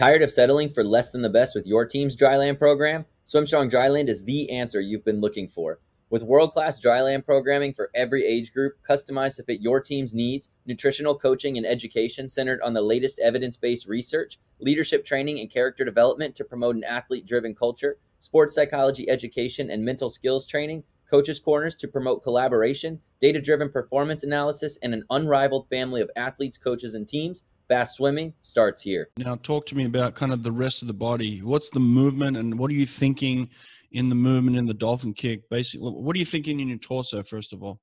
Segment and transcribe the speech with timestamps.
[0.00, 3.04] Tired of settling for less than the best with your team's dryland program?
[3.26, 5.78] SwimStrong Dryland is the answer you've been looking for.
[6.08, 10.52] With world class dryland programming for every age group, customized to fit your team's needs,
[10.64, 15.84] nutritional coaching and education centered on the latest evidence based research, leadership training and character
[15.84, 21.38] development to promote an athlete driven culture, sports psychology education and mental skills training, coaches'
[21.38, 26.94] corners to promote collaboration, data driven performance analysis, and an unrivaled family of athletes, coaches,
[26.94, 27.44] and teams.
[27.70, 29.10] Fast swimming starts here.
[29.16, 31.40] Now, talk to me about kind of the rest of the body.
[31.40, 33.48] What's the movement and what are you thinking
[33.92, 35.48] in the movement in the dolphin kick?
[35.50, 37.78] Basically, what are you thinking in your torso, first of all?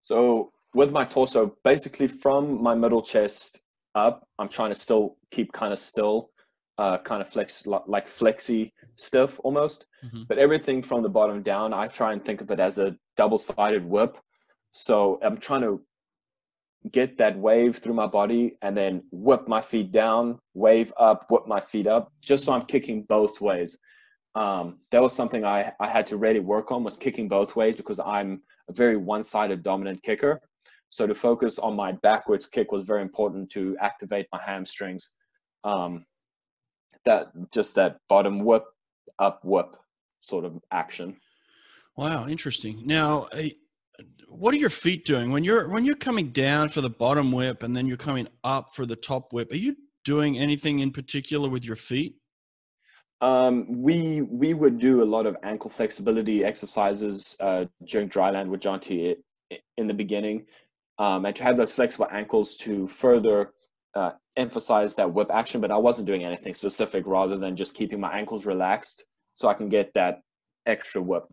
[0.00, 3.60] So, with my torso, basically from my middle chest
[3.94, 6.30] up, I'm trying to still keep kind of still,
[6.78, 9.84] uh, kind of flex, like flexy stiff almost.
[10.02, 10.22] Mm-hmm.
[10.28, 13.36] But everything from the bottom down, I try and think of it as a double
[13.36, 14.16] sided whip.
[14.72, 15.82] So, I'm trying to
[16.90, 21.46] get that wave through my body and then whip my feet down, wave up, whip
[21.46, 23.78] my feet up, just so I'm kicking both ways.
[24.34, 27.76] Um, that was something I, I had to really work on was kicking both ways
[27.76, 30.40] because I'm a very one-sided dominant kicker.
[30.88, 35.14] So to focus on my backwards kick was very important to activate my hamstrings.
[35.62, 36.04] Um,
[37.04, 38.64] that just that bottom whip,
[39.18, 39.76] up whip
[40.20, 41.16] sort of action.
[41.96, 42.82] Wow, interesting.
[42.84, 43.28] Now,
[44.28, 47.62] what are your feet doing when you're when you're coming down for the bottom whip
[47.62, 49.52] and then you're coming up for the top whip?
[49.52, 52.16] Are you doing anything in particular with your feet?
[53.20, 58.60] Um, we we would do a lot of ankle flexibility exercises uh, during dryland with
[58.60, 59.16] Jonty
[59.78, 60.46] in the beginning,
[60.98, 63.52] um, and to have those flexible ankles to further
[63.94, 65.60] uh, emphasize that whip action.
[65.60, 69.04] But I wasn't doing anything specific, rather than just keeping my ankles relaxed
[69.34, 70.20] so I can get that
[70.66, 71.24] extra whip.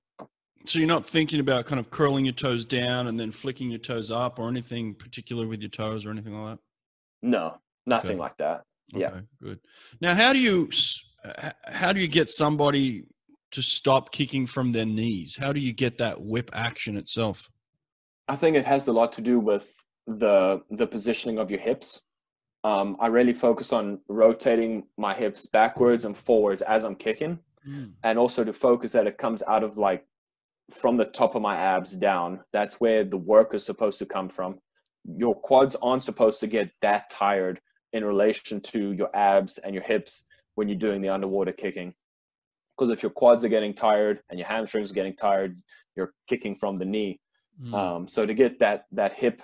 [0.66, 3.80] So you're not thinking about kind of curling your toes down and then flicking your
[3.80, 6.60] toes up or anything particular with your toes or anything like that?
[7.22, 8.20] No, nothing okay.
[8.20, 8.64] like that.
[8.94, 9.08] Yeah.
[9.08, 9.60] Okay, good.
[10.02, 10.70] Now, how do you
[11.66, 13.04] how do you get somebody
[13.52, 15.38] to stop kicking from their knees?
[15.38, 17.50] How do you get that whip action itself?
[18.28, 19.72] I think it has a lot to do with
[20.08, 22.02] the the positioning of your hips.
[22.64, 27.92] Um, I really focus on rotating my hips backwards and forwards as I'm kicking, mm.
[28.04, 30.06] and also to focus that it comes out of like
[30.70, 32.42] from the top of my abs down.
[32.54, 34.60] That's where the work is supposed to come from.
[35.04, 37.60] Your quads aren't supposed to get that tired
[37.94, 41.94] in relation to your abs and your hips when you're doing the underwater kicking.
[42.78, 45.62] Because if your quads are getting tired and your hamstrings are getting tired,
[45.96, 47.20] you're kicking from the knee.
[47.62, 47.74] Mm.
[47.74, 49.42] Um, so to get that that hip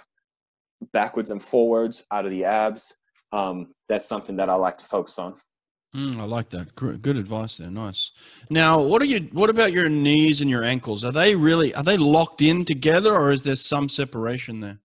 [0.93, 2.93] backwards and forwards out of the abs,
[3.31, 5.35] um, that's something that I like to focus on.
[5.95, 6.75] Mm, I like that.
[6.75, 7.71] Good advice there.
[7.71, 8.11] Nice.
[8.49, 9.29] Now, what are you?
[9.31, 11.05] What about your knees and your ankles?
[11.05, 11.73] Are they really?
[11.75, 14.79] Are they locked in together, or is there some separation there?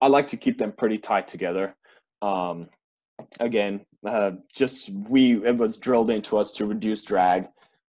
[0.00, 1.76] I like to keep them pretty tight together.
[2.22, 2.68] Um,
[3.40, 7.48] again, uh, just we it was drilled into us to reduce drag.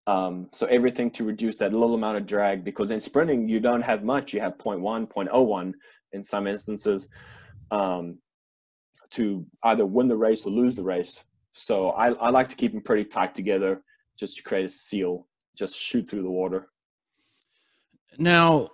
[0.07, 3.83] Um, so everything to reduce that little amount of drag because in sprinting you don't
[3.83, 4.33] have much.
[4.33, 5.73] You have 0.1, 0.01
[6.13, 7.09] in some instances
[7.71, 8.19] um,
[9.11, 11.23] to either win the race or lose the race.
[11.53, 13.83] So I, I like to keep them pretty tight together
[14.19, 16.69] just to create a seal, just shoot through the water.
[18.19, 18.69] Now,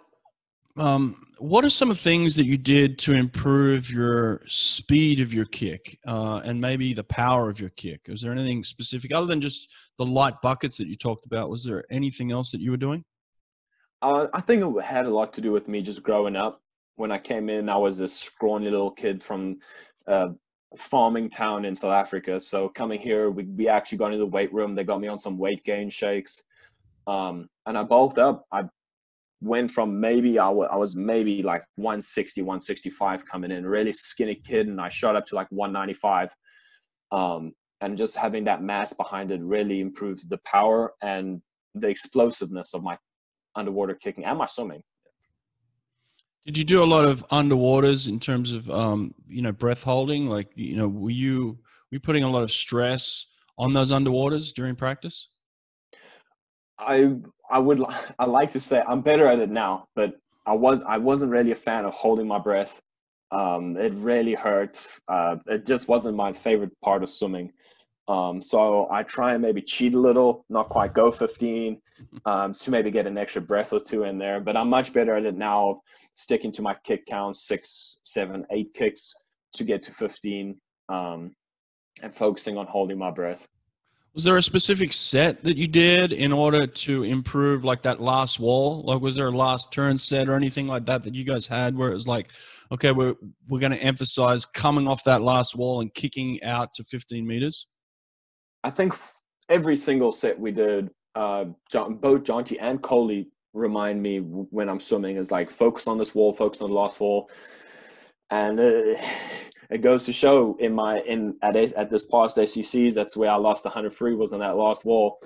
[0.78, 5.32] um, what are some of the things that you did to improve your speed of
[5.32, 8.00] your kick uh, and maybe the power of your kick?
[8.06, 11.50] Is there anything specific other than just the light buckets that you talked about?
[11.50, 13.04] Was there anything else that you were doing?
[14.02, 16.60] Uh, I think it had a lot to do with me just growing up.
[16.96, 19.58] When I came in, I was a scrawny little kid from
[20.06, 20.28] uh,
[20.76, 22.40] farming town in South Africa.
[22.40, 24.74] So coming here, we, we actually got into the weight room.
[24.74, 26.42] They got me on some weight gain shakes.
[27.06, 28.44] Um, and I bulked up.
[28.52, 28.64] I
[29.40, 34.34] went from maybe I, w- I was maybe like 160, 165 coming in, really skinny
[34.34, 34.68] kid.
[34.68, 36.34] And I shot up to like 195.
[37.12, 41.42] Um, and just having that mass behind it really improves the power and
[41.74, 42.96] the explosiveness of my
[43.54, 44.82] underwater kicking and my swimming.
[46.46, 50.28] Did you do a lot of underwaters in terms of um, you know breath holding?
[50.28, 51.58] Like you know, were you
[51.90, 53.26] were you putting a lot of stress
[53.58, 55.28] on those underwaters during practice?
[56.78, 57.16] I
[57.50, 57.82] I would
[58.18, 60.14] I like to say I'm better at it now, but
[60.46, 62.80] I was I wasn't really a fan of holding my breath.
[63.32, 64.86] Um, it really hurt.
[65.08, 67.52] Uh, it just wasn't my favorite part of swimming.
[68.08, 71.80] Um, so I try and maybe cheat a little, not quite go 15,
[72.24, 74.40] um, to maybe get an extra breath or two in there.
[74.40, 75.82] But I'm much better at it now,
[76.14, 79.12] sticking to my kick count, six, seven, eight kicks
[79.54, 81.34] to get to 15, um,
[82.02, 83.48] and focusing on holding my breath.
[84.14, 88.40] Was there a specific set that you did in order to improve like that last
[88.40, 88.82] wall?
[88.82, 91.76] Like was there a last turn set or anything like that that you guys had
[91.76, 92.30] where it was like,
[92.72, 93.14] okay, we're
[93.46, 97.66] we're going to emphasize coming off that last wall and kicking out to 15 meters?
[98.66, 98.94] I think
[99.48, 104.80] every single set we did, uh, John, both Jonty and Coley remind me when I'm
[104.80, 107.30] swimming is like focus on this wall, focus on the last wall,
[108.30, 108.96] and uh,
[109.70, 113.36] it goes to show in my in at at this past ACCs that's where I
[113.36, 115.16] lost 100 free was on that last wall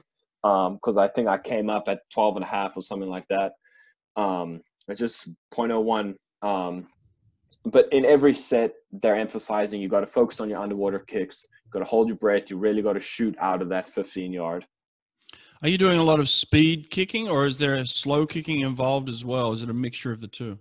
[0.43, 3.27] because um, I think I came up at 12 and a half or something like
[3.29, 3.53] that.
[4.17, 6.15] Um, it's just 0.01.
[6.43, 6.89] Um,
[7.65, 11.47] but in every set, they're emphasizing you got to focus on your underwater kicks.
[11.71, 12.51] Got to hold your breath.
[12.51, 14.67] You really got to shoot out of that 15 yard.
[15.63, 19.11] Are you doing a lot of speed kicking, or is there a slow kicking involved
[19.11, 19.53] as well?
[19.53, 20.59] Is it a mixture of the two?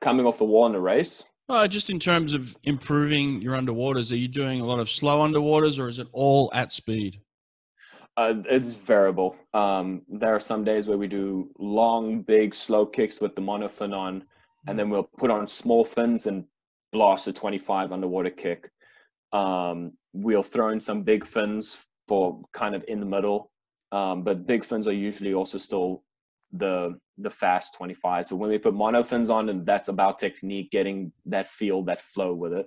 [0.00, 1.22] Coming off the wall in a race.
[1.50, 5.26] Uh, just in terms of improving your underwaters, are you doing a lot of slow
[5.26, 7.20] underwaters, or is it all at speed?
[8.16, 9.36] Uh, it's variable.
[9.52, 13.94] Um, there are some days where we do long, big, slow kicks with the monofin
[13.94, 14.24] on,
[14.66, 16.44] and then we'll put on small fins and
[16.92, 18.70] blast a 25 underwater kick.
[19.32, 21.78] Um, we'll throw in some big fins
[22.08, 23.50] for kind of in the middle,
[23.92, 26.02] um, but big fins are usually also still
[26.52, 28.28] the the fast 25s.
[28.28, 32.00] But when we put mono fins on, and that's about technique, getting that feel, that
[32.00, 32.66] flow with it.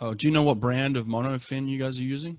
[0.00, 2.38] Oh, do you know what brand of mono fin you guys are using?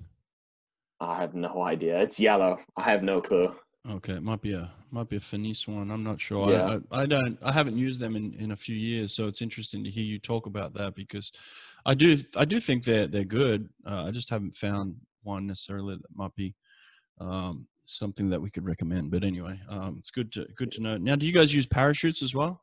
[1.00, 2.00] I have no idea.
[2.02, 2.60] It's yellow.
[2.78, 3.56] I have no clue.
[3.89, 5.91] Okay, it might be a might be a Finis one.
[5.91, 6.51] I'm not sure.
[6.51, 6.80] Yeah.
[6.91, 7.38] I, I, I, don't.
[7.41, 10.19] I haven't used them in, in a few years, so it's interesting to hear you
[10.19, 11.33] talk about that because
[11.85, 13.68] I do I do think they're they're good.
[13.85, 16.56] Uh, I just haven't found one necessarily that might be
[17.19, 19.12] um, something that we could recommend.
[19.12, 20.97] But anyway, um, it's good to good to know.
[20.97, 22.62] Now, do you guys use parachutes as well?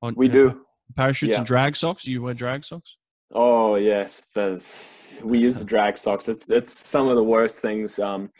[0.00, 0.62] On, we do
[0.94, 1.38] parachutes yeah.
[1.38, 2.04] and drag socks.
[2.04, 2.96] Do you wear drag socks?
[3.34, 6.28] Oh yes, that's we use the drag socks.
[6.28, 7.98] It's it's some of the worst things.
[7.98, 8.30] Um,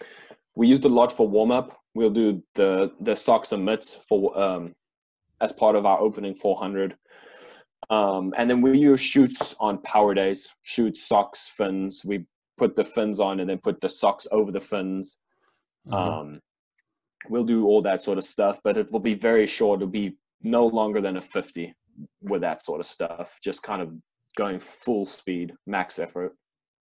[0.55, 1.79] we used a lot for warm up.
[1.97, 4.75] We'll do the the socks and mitts for um,
[5.41, 6.97] as part of our opening 400.
[7.89, 10.49] Um, and then we use chutes on power days.
[10.63, 12.03] chute socks, fins.
[12.05, 12.27] We
[12.59, 15.19] put the fins on and then put the socks over the fins.
[15.87, 15.95] Mm-hmm.
[15.95, 16.41] Um,
[17.29, 19.81] we'll do all that sort of stuff, but it will be very short.
[19.81, 21.75] It'll be no longer than a 50
[22.23, 23.39] with that sort of stuff.
[23.43, 23.93] Just kind of
[24.37, 26.35] going full speed, max effort.